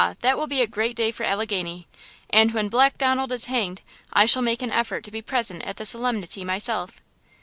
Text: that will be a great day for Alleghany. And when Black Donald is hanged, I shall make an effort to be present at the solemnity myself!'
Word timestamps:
that 0.21 0.35
will 0.35 0.47
be 0.47 0.63
a 0.63 0.65
great 0.65 0.95
day 0.95 1.11
for 1.11 1.23
Alleghany. 1.25 1.85
And 2.31 2.55
when 2.55 2.69
Black 2.69 2.97
Donald 2.97 3.31
is 3.31 3.45
hanged, 3.45 3.83
I 4.11 4.25
shall 4.25 4.41
make 4.41 4.63
an 4.63 4.71
effort 4.71 5.03
to 5.03 5.11
be 5.11 5.21
present 5.21 5.61
at 5.61 5.77
the 5.77 5.85
solemnity 5.85 6.43
myself!' 6.43 7.03